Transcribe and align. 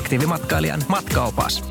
Aktiivimatkailijan 0.00 0.80
matkaopas. 0.88 1.64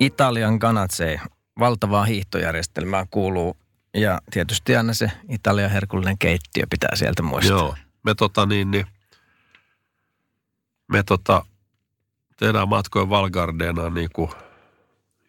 Italian 0.00 0.54
Ganazee. 0.54 1.20
Valtavaa 1.58 2.04
hiihtojärjestelmää 2.04 3.06
kuuluu 3.10 3.56
ja 3.94 4.20
tietysti 4.30 4.76
aina 4.76 4.94
se 4.94 5.10
Italian 5.28 5.70
herkullinen 5.70 6.18
keittiö 6.18 6.64
pitää 6.70 6.96
sieltä 6.96 7.22
muistaa. 7.22 7.58
Joo, 7.58 7.74
me 8.02 8.14
tota 8.14 8.46
niin, 8.46 8.70
niin 8.70 8.86
me 10.92 11.02
tota, 11.02 11.44
tehdään 12.36 12.68
matkoja 12.68 13.08
Valgardeena, 13.08 13.90
niin 13.90 14.10
kuin, 14.12 14.30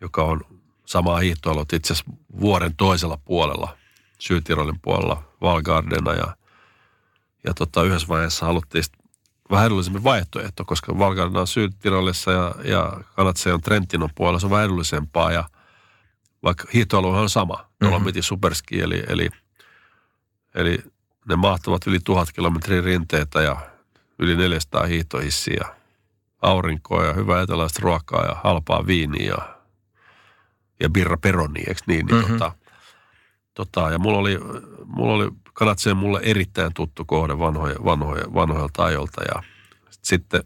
joka 0.01 0.23
on 0.23 0.41
sama 0.85 1.17
hiihtoalue 1.17 1.65
itse 1.73 1.93
asiassa 1.93 2.11
vuoren 2.39 2.75
toisella 2.75 3.17
puolella, 3.25 3.77
Syytirolin 4.19 4.79
puolella 4.81 5.23
Valgardena 5.41 6.13
ja, 6.13 6.38
ja 7.43 7.53
tota, 7.53 7.83
yhdessä 7.83 8.07
vaiheessa 8.07 8.45
haluttiin 8.45 8.83
vähän 9.51 9.65
edullisemmin 9.65 10.03
vaihtoehto, 10.03 10.65
koska 10.65 10.99
Valgardena 10.99 11.39
on 11.39 11.47
Syytirolissa 11.47 12.31
ja, 12.31 12.55
ja 12.63 13.01
Kanatse 13.15 13.53
on 13.53 13.61
Trentinon 13.61 14.09
puolella, 14.15 14.39
se 14.39 14.45
on 14.45 14.51
vähän 14.51 14.65
edullisempaa 14.65 15.31
ja 15.31 15.43
vaikka 16.43 16.67
hiihtoalue 16.73 17.19
on 17.19 17.29
sama, 17.29 17.65
mm-hmm. 17.81 18.13
superski, 18.19 18.81
eli, 18.81 19.03
eli, 19.07 19.29
eli 20.55 20.79
ne 21.29 21.35
mahtavat 21.35 21.87
yli 21.87 21.99
tuhat 21.99 22.31
kilometrin 22.31 22.83
rinteitä 22.83 23.41
ja 23.41 23.57
yli 24.19 24.35
400 24.35 24.83
hiihtohissiä, 24.83 25.65
aurinkoa 26.41 27.05
ja 27.05 27.13
hyvää 27.13 27.41
eteläistä 27.41 27.79
ruokaa 27.81 28.25
ja 28.25 28.35
halpaa 28.43 28.87
viiniä 28.87 29.27
ja, 29.27 29.57
ja 30.79 30.89
birra 30.89 31.17
peroni, 31.17 31.59
eikö 31.59 31.81
niin? 31.87 32.05
niin 32.05 32.15
mm-hmm. 32.15 32.37
tota, 32.37 32.51
tota, 33.53 33.91
ja 33.91 33.99
mulla 33.99 34.17
oli, 34.17 34.39
mulla 34.85 35.13
oli 35.13 35.31
Kanatseen 35.59 35.97
mulle 35.97 36.19
erittäin 36.23 36.73
tuttu 36.73 37.05
kohde 37.05 37.39
vanhoja, 37.39 37.75
vanhoja, 37.85 38.33
vanhoilta 38.33 38.83
ajolta 38.83 39.23
ja 39.23 39.43
sitten 40.01 40.43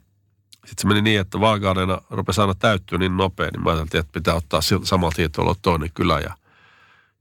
sitten 0.66 0.81
se 0.81 0.88
meni 0.88 1.02
niin, 1.02 1.19
että 1.19 1.39
Valgaarena 1.39 2.02
rupesi 2.09 2.42
aina 2.42 2.56
täyttyä 2.56 2.97
niin 2.97 3.17
nopea, 3.17 3.50
niin 3.52 3.64
mä 3.64 3.72
ajattelin, 3.72 4.03
että 4.06 4.14
pitää 4.14 4.34
ottaa 4.34 4.61
samalta 4.84 5.16
hiihtoilla 5.17 5.56
toinen 5.61 5.89
kylä. 5.94 6.19
Ja, 6.19 6.38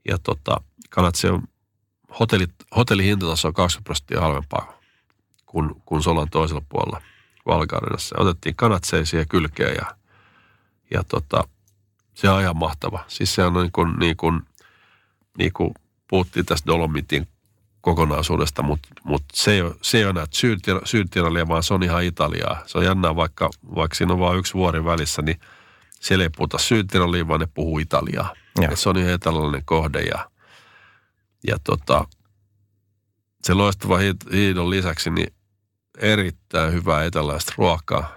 ja 0.09 0.19
tota, 0.19 0.61
Kanatse 0.91 1.31
on 1.31 1.43
hotelli, 2.19 2.47
hotellihintataso 2.77 3.49
on 3.49 3.55
20 3.55 3.85
prosenttia 3.85 4.21
halvempaa 4.21 4.81
kuin, 5.47 5.71
kuin 5.87 6.03
Solan 6.03 6.31
toisella 6.31 6.63
puolella 6.69 7.03
Valgaarenassa. 7.47 8.17
Otettiin 8.19 8.57
Kanatseen 8.57 9.07
siihen 9.07 9.29
kylkeen 9.29 9.75
ja, 9.75 9.97
ja 10.91 11.05
tota, 11.05 11.49
se 12.15 12.31
on 12.31 12.41
ihan 12.41 12.57
mahtava. 12.57 13.05
Siis 13.09 13.35
se 13.35 13.45
on 13.45 13.55
niin 13.55 13.73
kuin, 13.73 13.99
niin 13.99 14.17
kuin, 14.17 14.41
niin 15.39 15.53
kuin 15.53 15.75
puhuttiin 16.09 16.47
tästä 16.47 16.67
Dolomitin 16.67 17.29
kokonaisuudesta, 17.83 18.63
mutta 18.63 18.89
mut 19.05 19.25
se, 19.33 19.53
ei 19.53 19.63
ole, 19.63 19.75
se 19.83 19.99
ei 19.99 20.05
ole 20.05 20.11
enää 20.11 20.27
Syytiralia, 20.85 21.49
vaan 21.49 21.63
se 21.63 21.75
on 21.75 21.83
ihan 21.83 22.05
Italiaa. 22.05 22.63
Se 22.67 22.79
on 22.79 22.85
jännää, 22.85 23.17
vaikka, 23.17 23.51
vaikka 23.75 23.95
siinä 23.95 24.13
on 24.13 24.21
vain 24.21 24.39
yksi 24.39 24.55
vuori 24.55 24.85
välissä, 24.85 25.23
niin 25.23 25.41
siellä 26.01 26.25
ei 26.25 26.31
puhuta 26.37 26.59
Syytiralia, 26.59 27.29
vaan 27.29 27.41
ne 27.41 27.49
puhuu 27.55 27.79
Italiaa. 27.79 28.35
Ja. 28.61 28.77
Se 28.77 28.89
on 28.89 28.99
ihan 28.99 29.13
eteläinen 29.13 29.63
kohde 29.65 30.01
ja, 30.01 30.31
ja 31.47 31.57
tota, 31.65 32.05
se 33.43 33.55
loistava 33.55 33.99
hiidon 34.33 34.71
lisäksi 34.71 35.11
niin 35.11 35.35
erittäin 35.99 36.73
hyvää 36.73 37.05
eteläistä 37.05 37.53
ruokaa. 37.57 38.13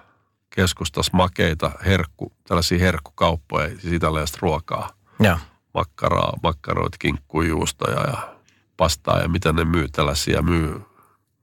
Keskustas 0.50 1.14
makeita, 1.14 1.72
herkku, 1.86 2.34
tällaisia 2.48 2.80
herkkukauppoja, 2.80 3.70
siis 3.70 3.94
italialaista 3.94 4.38
ruokaa. 4.42 4.90
Ja. 5.20 5.40
Makkaraa, 5.74 6.34
makkaroit, 6.44 6.98
kinkkujuustoja 7.00 8.02
ja 8.02 8.35
pastaa 8.78 9.20
ja 9.20 9.28
mitä 9.28 9.54
ne 9.54 9.66
myy 9.66 9.88
tällaisia, 9.88 10.42
myy 10.42 10.82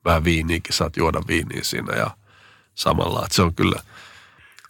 vähän 0.04 0.24
viiniäkin, 0.24 0.74
saat 0.74 0.96
juoda 0.96 1.20
viiniä 1.28 1.64
siinä 1.64 1.96
ja 1.96 2.10
samalla. 2.74 3.22
Että 3.24 3.34
se 3.34 3.42
on 3.42 3.54
kyllä, 3.54 3.82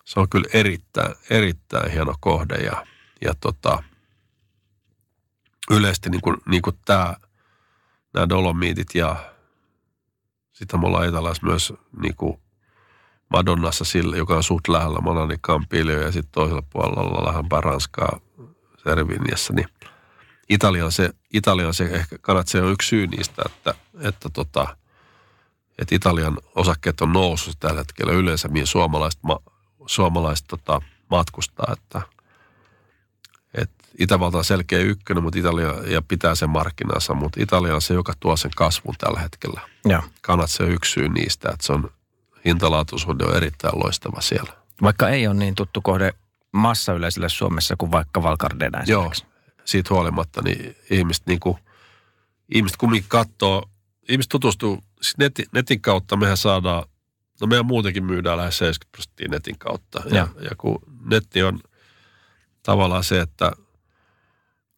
se 0.05 0.21
on 0.21 0.29
kyllä 0.29 0.49
erittäin, 0.53 1.15
erittäin 1.31 1.93
hieno 1.93 2.15
kohde 2.21 2.55
ja, 2.55 2.87
ja 3.21 3.35
tota, 3.41 3.83
yleisesti 5.71 6.11
niin 6.11 6.21
kuin, 6.21 6.37
niin 6.49 6.63
kuin 6.63 6.79
tämä, 6.85 7.17
nämä 8.15 8.29
Dolomiitit 8.29 8.95
ja 8.95 9.33
sitten 10.53 10.81
me 10.81 10.87
ollaan 10.87 11.09
Etelässä 11.09 11.47
myös 11.47 11.73
niin 12.03 12.17
kuin 12.17 12.41
Madonnassa 13.29 13.85
sillä, 13.85 14.17
joka 14.17 14.37
on 14.37 14.43
suht 14.43 14.69
lähellä 14.69 15.39
Campilio 15.47 16.01
ja 16.01 16.13
sitten 16.13 16.33
toisella 16.33 16.63
puolella 16.73 17.27
lähempää 17.27 17.61
Ranskaa 17.61 18.21
Serviniassa, 18.85 19.53
niin– 19.53 19.69
Italia 20.49 20.85
on 20.85 20.93
se, 20.93 21.11
Italia 21.33 21.67
on 21.67 21.75
se 21.75 21.85
ehkä 21.85 22.17
se 22.47 22.63
on 22.63 22.73
yksi 22.73 22.89
syy 22.89 23.07
niistä, 23.07 23.43
että, 23.47 23.75
että, 24.01 24.29
tota, 24.31 24.77
että 25.79 25.95
Italian 25.95 26.39
osakkeet 26.55 27.01
on 27.01 27.13
noussut 27.13 27.57
tällä 27.61 27.81
hetkellä 27.81 28.13
yleensä, 28.13 28.49
mihin 28.49 28.67
suomalaiset, 28.67 29.23
ma, 29.23 29.41
suomalaiset 29.87 30.47
tota, 30.49 30.83
matkustaa, 31.11 31.73
että, 31.73 32.03
että 33.55 33.83
Itävalta 33.99 34.39
on 34.39 34.45
selkeä 34.45 34.79
ykkönen, 34.79 35.23
mutta 35.23 35.39
Italia 35.39 35.75
ja 35.87 36.03
pitää 36.03 36.35
sen 36.35 36.51
markkinansa, 36.51 37.15
mutta 37.15 37.43
Italia 37.43 37.75
on 37.75 37.83
se, 37.83 37.95
joka 37.95 38.13
tuo 38.21 38.37
sen 38.37 38.51
kasvun 38.57 38.95
tällä 38.99 39.21
hetkellä. 39.21 39.61
Ja. 39.89 40.03
se 40.47 40.63
on 40.63 40.71
yksi 40.71 40.93
syy 40.93 41.09
niistä, 41.09 41.51
että 41.53 41.67
se 41.67 41.73
on 41.73 41.91
hintalaatuisuuden 42.45 43.29
on 43.29 43.37
erittäin 43.37 43.79
loistava 43.85 44.21
siellä. 44.21 44.53
Vaikka 44.83 45.09
ei 45.09 45.27
ole 45.27 45.35
niin 45.35 45.55
tuttu 45.55 45.81
kohde 45.81 46.13
massayleisölle 46.53 47.29
Suomessa 47.29 47.75
kuin 47.79 47.93
vaikka 47.93 48.23
Valkardena. 48.23 48.83
Joo, 48.87 49.13
siitä 49.65 49.95
huolimatta, 49.95 50.43
niin 50.43 50.77
ihmiset, 50.91 51.27
niin 51.27 51.41
kuin, 51.41 51.57
ihmiset 52.55 52.77
kumminkin 52.77 53.09
katsoo, 53.09 53.71
ihmiset 54.09 54.29
tutustuu, 54.29 54.85
siis 55.03 55.19
netin, 55.19 55.47
netin 55.53 55.81
kautta 55.81 56.17
mehän 56.17 56.37
saadaan, 56.37 56.85
no 57.41 57.47
meidän 57.47 57.67
muutenkin 57.67 58.05
myydään 58.05 58.39
lähes 58.39 58.59
70 58.59 58.93
prosenttia 58.93 59.29
netin 59.29 59.59
kautta. 59.59 60.03
Ja, 60.05 60.17
ja, 60.17 60.29
ja 60.41 60.51
kun 60.59 60.79
netti 61.05 61.43
on 61.43 61.61
tavallaan 62.63 63.05
se, 63.05 63.21
että 63.21 63.53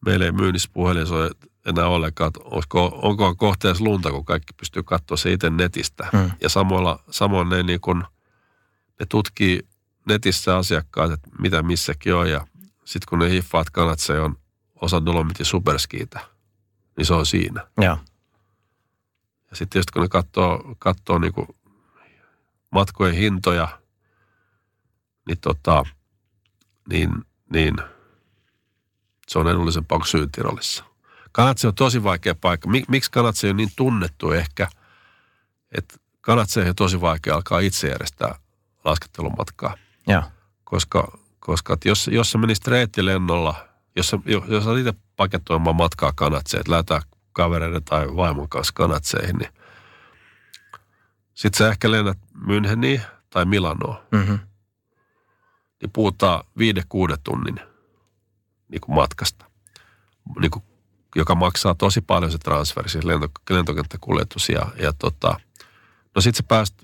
meillä 0.05 0.25
ei 0.25 0.31
myynnissä 0.31 0.69
puhelin 0.73 1.13
ole 1.13 1.29
enää 1.65 1.87
ollenkaan, 1.87 2.27
että 2.27 2.39
olisiko, 2.43 2.99
onko 3.01 3.35
kohteessa 3.35 3.83
lunta, 3.83 4.11
kun 4.11 4.25
kaikki 4.25 4.53
pystyy 4.53 4.83
katsoa 4.83 5.17
se 5.17 5.31
itse 5.31 5.49
netistä. 5.49 6.07
Hmm. 6.11 6.31
Ja 6.41 6.49
samoilla, 6.49 6.99
samoin 7.11 7.49
ne, 7.49 7.63
niin 7.63 7.81
kun, 7.81 8.05
ne 8.99 9.05
tutkii 9.09 9.59
netissä 10.07 10.57
asiakkaat, 10.57 11.11
että 11.11 11.29
mitä 11.39 11.63
missäkin 11.63 12.15
on 12.15 12.29
ja 12.29 12.47
sitten 12.85 13.07
kun 13.09 13.19
ne 13.19 13.29
hiffaat 13.29 13.69
kanat, 13.69 13.99
se 13.99 14.19
on 14.19 14.35
osa 14.81 15.05
Dolomitin 15.05 15.45
superskiitä, 15.45 16.19
niin 16.97 17.05
se 17.05 17.13
on 17.13 17.25
siinä. 17.25 17.67
Ja, 17.81 17.97
ja 19.49 19.55
sitten 19.55 19.79
just 19.79 19.91
kun 19.91 20.01
ne 20.01 20.07
katsoo, 20.07 20.75
katsoo 20.79 21.19
niinku 21.19 21.55
matkojen 22.71 23.15
hintoja, 23.15 23.81
niin, 25.27 25.37
tota, 25.37 25.83
niin, 26.89 27.25
niin 27.53 27.75
se 29.27 29.39
on 29.39 29.49
edullisempaa 29.49 29.97
kuin 29.97 30.07
Syytirolissa. 30.07 30.83
Kanatse 31.31 31.67
on 31.67 31.75
tosi 31.75 32.03
vaikea 32.03 32.35
paikka. 32.35 32.69
Miksi 32.87 33.11
Kanatse 33.11 33.49
on 33.49 33.57
niin 33.57 33.71
tunnettu 33.75 34.31
ehkä, 34.31 34.67
että 35.77 35.97
Kanatse 36.21 36.69
on 36.69 36.75
tosi 36.75 37.01
vaikea 37.01 37.35
alkaa 37.35 37.59
itse 37.59 37.87
järjestää 37.87 38.39
laskettelumatkaa. 38.85 39.77
Ja. 40.07 40.31
Koska, 40.63 41.17
koska 41.39 41.77
jos, 41.85 42.07
jos 42.07 42.31
se 42.31 42.37
menisi 42.37 42.61
reittilennolla– 42.67 43.55
jos, 43.95 44.15
jos 44.47 44.67
olet 44.67 44.87
itse 44.87 45.01
paketoimaan 45.15 45.75
matkaa 45.75 46.11
kanatseen, 46.15 46.61
että 46.61 46.71
lähdetään 46.71 47.01
kavereiden 47.33 47.83
tai 47.83 48.15
vaimon 48.15 48.49
kanssa 48.49 48.73
kanatseihin, 48.75 49.35
niin 49.35 49.49
sitten 51.33 51.57
sä 51.57 51.69
ehkä 51.69 51.91
lennät 51.91 52.17
Müncheniin 52.33 53.01
tai 53.29 53.45
Milanoon. 53.45 54.03
Mm-hmm. 54.11 54.39
Niin 55.81 55.91
puhutaan 55.93 56.43
viide 56.57 56.83
kuuden 56.89 57.17
tunnin 57.23 57.59
niin 58.67 58.81
kuin 58.81 58.95
matkasta, 58.95 59.45
niin 60.39 60.51
kuin, 60.51 60.63
joka 61.15 61.35
maksaa 61.35 61.75
tosi 61.75 62.01
paljon 62.01 62.31
se 62.31 62.37
transferi, 62.37 62.89
siis 62.89 63.05
lento, 63.05 63.27
lentokenttäkuljetus. 63.49 64.49
Ja, 64.49 64.67
ja 64.81 64.93
tota, 64.93 65.39
no 66.15 66.21
sitten 66.21 66.37
sä 66.37 66.43
pääst, 66.47 66.75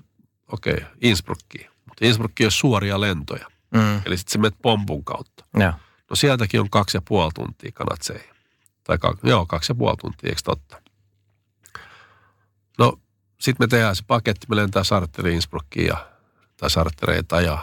okei, 0.52 0.74
okay, 0.74 0.86
Innsbruckiin. 1.00 1.70
Mutta 1.84 2.06
Innsbruckiin 2.06 2.46
on 2.46 2.52
suoria 2.52 3.00
lentoja. 3.00 3.46
Mm. 3.74 4.02
Eli 4.04 4.16
sitten 4.16 4.32
sä 4.32 4.38
menet 4.38 4.58
pompun 4.62 5.04
kautta. 5.04 5.44
Ja. 5.58 5.72
No 6.12 6.16
sieltäkin 6.16 6.60
on 6.60 6.70
kaksi 6.70 6.96
ja 6.96 7.02
puoli 7.08 7.30
tuntia 7.34 7.72
kanatseihin. 7.74 8.34
Tai 8.84 8.98
ka, 8.98 9.16
joo, 9.22 9.46
kaksi 9.46 9.72
ja 9.72 9.74
puoli 9.74 9.96
tuntia, 9.96 10.28
eikö 10.28 10.40
totta? 10.44 10.82
No 12.78 12.98
sitten 13.40 13.64
me 13.64 13.68
tehdään 13.68 13.96
se 13.96 14.04
paketti, 14.06 14.46
me 14.50 14.56
lentää 14.56 14.84
Sarteri 14.84 15.34
Innsbruckiin 15.34 15.86
ja, 15.86 16.06
tai 16.56 16.70
Sartereita 16.70 17.40
ja 17.40 17.58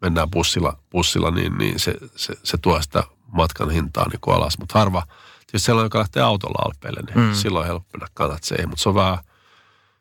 mennään 0.00 0.30
bussilla, 0.30 0.78
bussilla 0.90 1.30
niin, 1.30 1.58
niin 1.58 1.80
se, 1.80 1.94
se, 2.16 2.34
se, 2.42 2.58
tuo 2.58 2.82
sitä 2.82 3.04
matkan 3.26 3.70
hintaa 3.70 4.08
niin 4.08 4.36
alas. 4.36 4.58
Mutta 4.58 4.78
harva, 4.78 5.02
tietysti 5.46 5.66
sellainen, 5.66 5.86
joka 5.86 5.98
lähtee 5.98 6.22
autolla 6.22 6.62
alpeille, 6.64 7.00
niin 7.06 7.28
mm. 7.28 7.34
silloin 7.34 7.62
on 7.62 7.66
helppo 7.66 7.88
mennä 7.92 8.06
kanatseihin. 8.14 8.68
Mutta 8.68 8.82
se 8.82 8.88
on 8.88 8.94
vähän, 8.94 9.18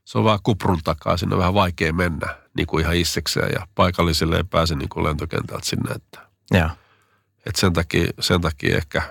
se 0.06 0.18
on 0.18 0.24
vähän 0.24 0.40
kuprun 0.44 0.80
takaa, 0.84 1.18
sinne 1.18 1.36
on 1.36 1.40
vähän 1.40 1.54
vaikea 1.54 1.94
mennä 1.94 2.36
niin 2.58 2.68
kuin 2.68 2.82
ihan 2.82 2.96
issekseen 2.96 3.52
ja 3.54 3.68
paikallisille 3.76 4.38
ei 4.38 4.44
pääse 4.44 4.76
niin 4.76 4.90
kuin 4.90 5.04
lentokentältä 5.04 5.66
sinne. 5.66 5.92
Että, 5.92 6.28
Joo. 6.52 6.70
Että 7.46 7.62
sen, 7.62 7.74
takia, 7.74 8.08
sen 8.20 8.42
takia 8.42 8.78
ehkä, 8.78 9.02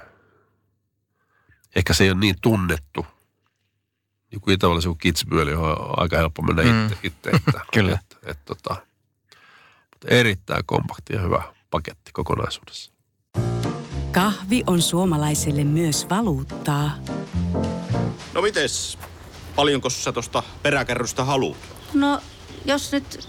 ehkä 1.76 1.94
se 1.94 2.04
ei 2.04 2.10
ole 2.10 2.20
niin 2.20 2.36
tunnettu. 2.42 3.06
Niin 4.30 4.40
kuin 4.40 4.54
Itävallassa 4.54 4.88
kuin 4.88 4.98
Kitzbühel, 5.06 5.48
johon 5.50 5.80
on 5.80 5.98
aika 5.98 6.16
helppo 6.16 6.42
mennä 6.42 6.62
Mm. 6.62 6.86
itse. 6.86 6.98
itse 7.02 7.30
että, 7.30 7.60
Kyllä. 7.74 7.98
Että, 8.02 8.16
että, 8.30 8.42
tota, 8.44 8.76
mutta 9.90 10.08
erittäin 10.08 10.62
kompakti 10.66 11.12
ja 11.12 11.20
hyvä 11.20 11.42
paketti 11.70 12.10
kokonaisuudessa. 12.12 12.92
Kahvi 14.12 14.62
on 14.66 14.82
suomalaiselle 14.82 15.64
myös 15.64 16.06
valuuttaa. 16.10 16.90
No 18.34 18.42
mites, 18.42 18.98
paljonko 19.56 19.90
sä 19.90 20.12
tosta 20.12 20.42
peräkärrystä 20.62 21.24
haluat? 21.24 21.56
No, 21.94 22.20
jos 22.64 22.92
nyt 22.92 23.28